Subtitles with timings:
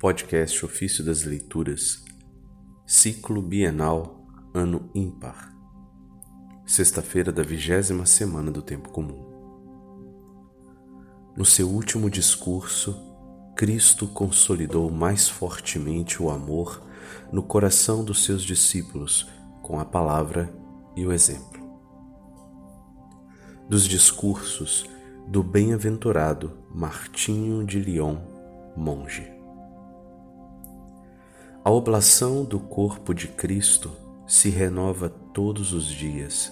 [0.00, 2.02] Podcast Ofício das Leituras,
[2.86, 5.54] Ciclo Bienal, Ano Ímpar.
[6.64, 9.22] Sexta-feira da vigésima semana do Tempo Comum.
[11.36, 12.96] No seu último discurso,
[13.54, 16.82] Cristo consolidou mais fortemente o amor
[17.30, 19.28] no coração dos seus discípulos
[19.60, 20.50] com a palavra
[20.96, 21.60] e o exemplo.
[23.68, 24.86] Dos discursos
[25.28, 28.16] do bem-aventurado Martinho de Lyon,
[28.74, 29.39] monge.
[31.62, 33.92] A oblação do corpo de Cristo
[34.26, 36.50] se renova todos os dias,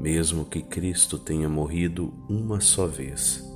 [0.00, 3.48] mesmo que Cristo tenha morrido uma só vez,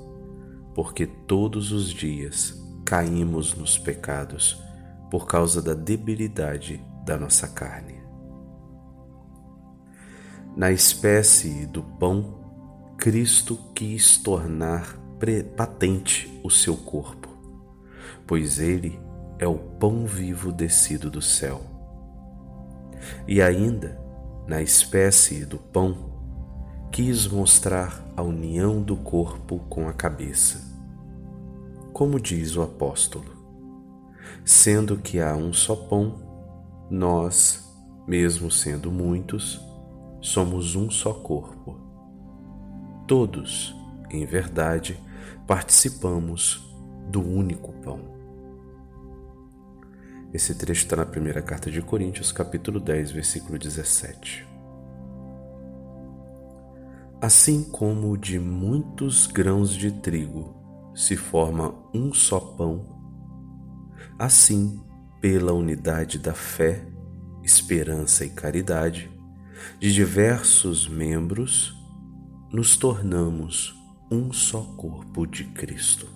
[0.72, 4.62] porque todos os dias caímos nos pecados
[5.10, 8.00] por causa da debilidade da nossa carne.
[10.56, 14.96] Na espécie do pão, Cristo quis tornar
[15.56, 17.28] patente o seu corpo,
[18.24, 19.09] pois ele
[19.40, 21.62] é o pão vivo descido do céu.
[23.26, 23.98] E ainda,
[24.46, 25.96] na espécie do pão,
[26.92, 30.60] quis mostrar a união do corpo com a cabeça.
[31.90, 33.34] Como diz o apóstolo,
[34.44, 36.20] sendo que há um só pão,
[36.90, 37.66] nós,
[38.06, 39.58] mesmo sendo muitos,
[40.20, 41.80] somos um só corpo.
[43.06, 43.74] Todos,
[44.10, 45.00] em verdade,
[45.46, 46.70] participamos
[47.08, 48.19] do único pão.
[50.32, 54.46] Esse trecho está na primeira carta de Coríntios, capítulo 10, versículo 17.
[57.20, 60.54] Assim como de muitos grãos de trigo
[60.94, 62.86] se forma um só pão,
[64.16, 64.80] assim,
[65.20, 66.86] pela unidade da fé,
[67.42, 69.10] esperança e caridade,
[69.80, 71.74] de diversos membros,
[72.52, 73.74] nos tornamos
[74.08, 76.06] um só corpo de Cristo.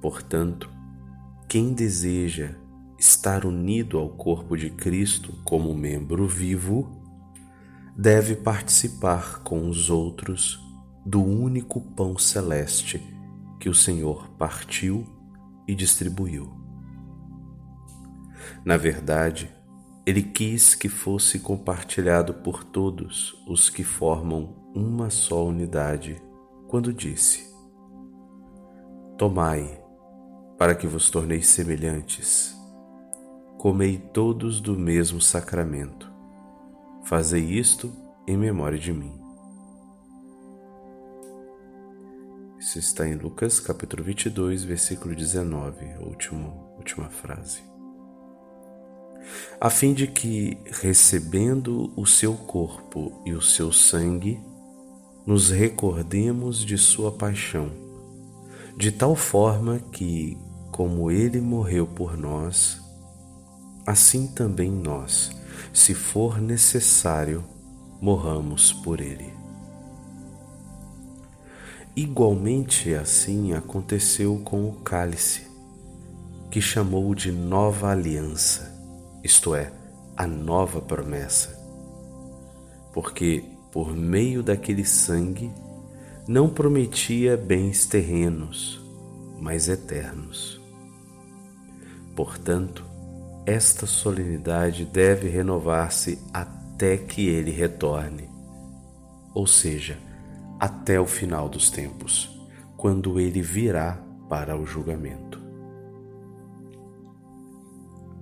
[0.00, 0.70] Portanto,
[1.52, 2.54] quem deseja
[2.98, 6.90] estar unido ao corpo de Cristo como membro vivo,
[7.94, 10.58] deve participar com os outros
[11.04, 13.02] do único pão celeste
[13.60, 15.04] que o Senhor partiu
[15.68, 16.50] e distribuiu.
[18.64, 19.54] Na verdade,
[20.06, 26.16] ele quis que fosse compartilhado por todos os que formam uma só unidade,
[26.66, 27.52] quando disse:
[29.18, 29.81] Tomai
[30.62, 32.56] para que vos torneis semelhantes.
[33.58, 36.08] Comei todos do mesmo sacramento.
[37.02, 37.92] Fazei isto
[38.28, 39.12] em memória de mim.
[42.60, 47.62] Isso está em Lucas capítulo 22, versículo 19, último, última frase.
[49.60, 54.38] A fim de que, recebendo o seu corpo e o seu sangue,
[55.26, 57.68] nos recordemos de sua paixão,
[58.76, 60.38] de tal forma que,
[60.72, 62.80] como ele morreu por nós,
[63.86, 65.30] assim também nós,
[65.70, 67.44] se for necessário,
[68.00, 69.30] morramos por ele.
[71.94, 75.46] Igualmente assim aconteceu com o cálice,
[76.50, 78.74] que chamou de nova aliança,
[79.22, 79.70] isto é,
[80.16, 81.60] a nova promessa.
[82.94, 85.52] Porque por meio daquele sangue
[86.26, 88.80] não prometia bens terrenos,
[89.38, 90.61] mas eternos.
[92.14, 92.84] Portanto,
[93.46, 98.30] esta solenidade deve renovar-se até que ele retorne,
[99.34, 99.98] ou seja,
[100.60, 102.30] até o final dos tempos,
[102.76, 105.40] quando ele virá para o julgamento.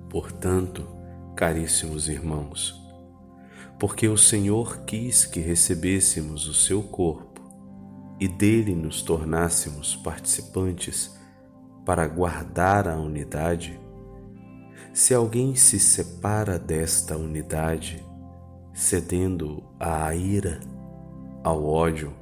[0.09, 0.87] Portanto,
[1.37, 2.81] caríssimos irmãos,
[3.79, 7.41] porque o Senhor quis que recebêssemos o seu corpo
[8.19, 11.20] e dele nos tornássemos participantes
[11.85, 13.81] para guardar a unidade,
[14.93, 18.05] se alguém se separa desta unidade,
[18.73, 20.61] cedendo à ira,
[21.43, 22.13] ao ódio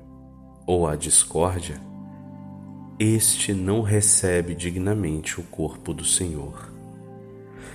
[0.67, 1.81] ou à discórdia,
[2.99, 6.73] este não recebe dignamente o corpo do Senhor,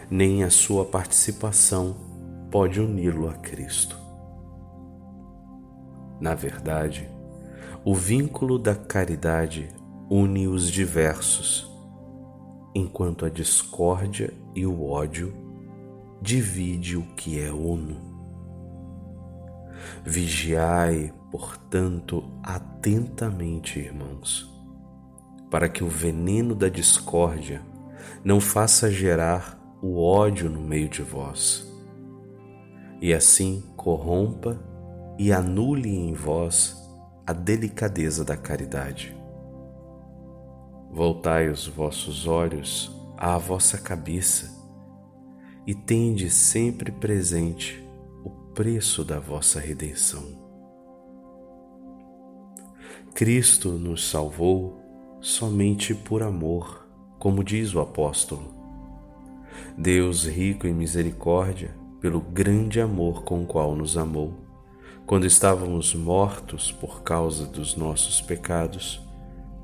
[0.10, 1.96] nem a sua participação
[2.52, 3.98] pode uni-lo a Cristo.
[6.20, 7.10] Na verdade,
[7.84, 9.70] o vínculo da caridade
[10.10, 11.73] une os diversos
[12.76, 15.34] enquanto a discórdia e o ódio
[16.22, 17.98] divide o que é uno.
[20.04, 24.50] Vigiai, portanto, atentamente, irmãos,
[25.52, 27.62] para que o veneno da discórdia
[28.24, 31.70] não faça gerar o ódio no meio de vós,
[33.02, 34.58] e assim corrompa
[35.20, 36.82] e anule em vós
[37.28, 39.23] a delicadeza da caridade
[40.94, 44.64] Voltai os vossos olhos à vossa cabeça
[45.66, 47.84] e tende sempre presente
[48.24, 50.24] o preço da vossa redenção.
[53.16, 54.80] Cristo nos salvou
[55.20, 56.88] somente por amor,
[57.18, 58.54] como diz o apóstolo.
[59.76, 64.36] Deus, rico em misericórdia, pelo grande amor com o qual nos amou,
[65.08, 69.03] quando estávamos mortos por causa dos nossos pecados,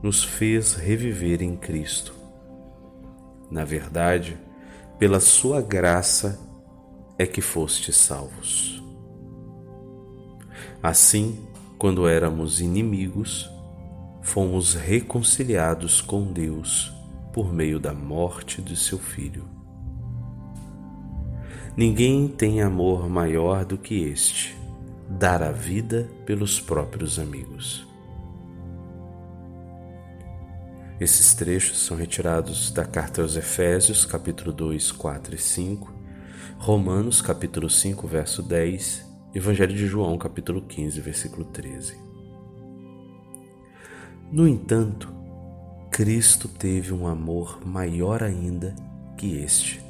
[0.01, 2.13] nos fez reviver em Cristo.
[3.51, 4.37] Na verdade,
[4.97, 6.39] pela Sua graça
[7.17, 8.81] é que fostes salvos.
[10.81, 11.45] Assim,
[11.77, 13.49] quando éramos inimigos,
[14.21, 16.93] fomos reconciliados com Deus
[17.33, 19.45] por meio da morte de seu Filho.
[21.75, 24.55] Ninguém tem amor maior do que este,
[25.09, 27.88] dar a vida pelos próprios amigos.
[30.99, 35.93] Esses trechos são retirados da carta aos Efésios, capítulo 2, 4 e 5,
[36.57, 41.97] Romanos, capítulo 5, verso 10, Evangelho de João, capítulo 15, versículo 13.
[44.29, 45.09] No entanto,
[45.89, 48.75] Cristo teve um amor maior ainda
[49.15, 49.81] que este,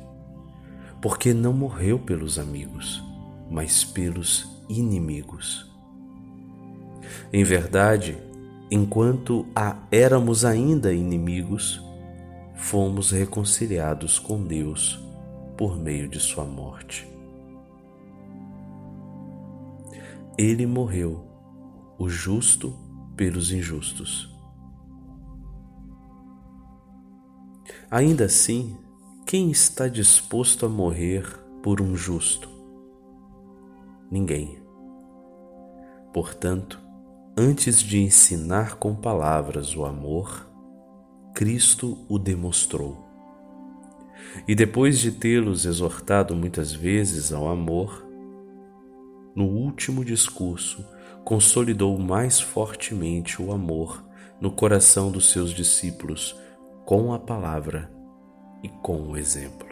[1.01, 3.03] porque não morreu pelos amigos,
[3.50, 5.67] mas pelos inimigos.
[7.33, 8.28] Em verdade,
[8.71, 9.45] enquanto
[9.92, 11.83] éramos ainda inimigos,
[12.56, 15.00] fomos reconciliados com Deus
[15.57, 17.07] por meio de Sua morte.
[20.38, 21.25] Ele morreu,
[21.98, 22.74] o justo
[23.16, 24.33] pelos injustos.
[27.92, 28.77] Ainda assim,
[29.25, 31.25] quem está disposto a morrer
[31.62, 32.50] por um justo?
[34.10, 34.62] Ninguém.
[36.13, 36.80] Portanto,
[37.41, 40.45] Antes de ensinar com palavras o amor,
[41.33, 42.97] Cristo o demonstrou.
[44.45, 48.06] E depois de tê-los exortado muitas vezes ao amor,
[49.33, 50.86] no último discurso
[51.24, 54.03] consolidou mais fortemente o amor
[54.41, 56.36] no coração dos seus discípulos
[56.86, 57.89] com a palavra
[58.62, 59.69] e com o exemplo.